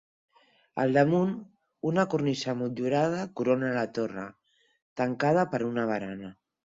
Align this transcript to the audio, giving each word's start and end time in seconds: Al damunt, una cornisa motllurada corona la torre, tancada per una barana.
Al 0.83 0.95
damunt, 0.99 1.33
una 1.89 2.05
cornisa 2.13 2.55
motllurada 2.61 3.19
corona 3.43 3.69
la 3.79 3.85
torre, 3.99 4.25
tancada 5.03 5.45
per 5.53 5.61
una 5.69 5.85
barana. 5.93 6.33